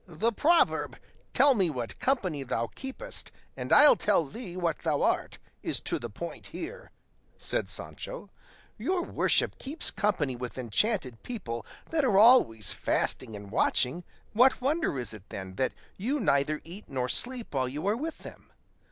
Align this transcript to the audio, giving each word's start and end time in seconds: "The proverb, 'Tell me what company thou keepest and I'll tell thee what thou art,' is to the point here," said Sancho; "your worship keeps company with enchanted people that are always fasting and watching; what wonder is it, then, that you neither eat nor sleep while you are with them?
"The 0.07 0.31
proverb, 0.33 0.97
'Tell 1.31 1.53
me 1.53 1.69
what 1.69 1.99
company 1.99 2.41
thou 2.41 2.65
keepest 2.73 3.31
and 3.55 3.71
I'll 3.71 3.95
tell 3.95 4.25
thee 4.25 4.57
what 4.57 4.79
thou 4.79 5.03
art,' 5.03 5.37
is 5.61 5.79
to 5.81 5.99
the 5.99 6.09
point 6.09 6.47
here," 6.47 6.89
said 7.37 7.69
Sancho; 7.69 8.31
"your 8.79 9.03
worship 9.03 9.59
keeps 9.59 9.91
company 9.91 10.35
with 10.35 10.57
enchanted 10.57 11.21
people 11.21 11.67
that 11.91 12.03
are 12.03 12.17
always 12.17 12.73
fasting 12.73 13.35
and 13.35 13.51
watching; 13.51 14.03
what 14.33 14.59
wonder 14.59 14.97
is 14.97 15.13
it, 15.13 15.29
then, 15.29 15.53
that 15.57 15.71
you 15.97 16.19
neither 16.19 16.61
eat 16.63 16.89
nor 16.89 17.07
sleep 17.07 17.53
while 17.53 17.69
you 17.69 17.85
are 17.85 17.95
with 17.95 18.17
them? 18.25 18.51